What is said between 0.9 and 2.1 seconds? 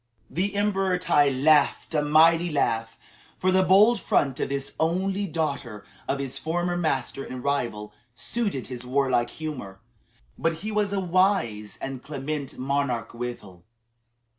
Tai laughed a